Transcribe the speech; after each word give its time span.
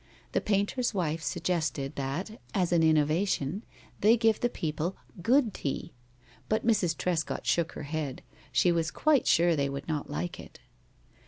The 0.31 0.41
painter's 0.41 0.95
wife 0.95 1.21
suggested 1.21 1.95
that, 1.95 2.41
as 2.55 2.71
an 2.71 2.81
innovation, 2.81 3.61
they 3.99 4.17
give 4.17 4.39
the 4.39 4.49
people 4.49 4.97
good 5.21 5.53
tea; 5.53 5.93
but 6.49 6.65
Mrs. 6.65 6.97
Trescott 6.97 7.45
shook 7.45 7.73
her 7.73 7.83
head; 7.83 8.23
she 8.51 8.71
was 8.71 8.89
quite 8.89 9.27
sure 9.27 9.55
they 9.55 9.69
would 9.69 9.87
not 9.87 10.09
like 10.09 10.39
it. 10.39 10.59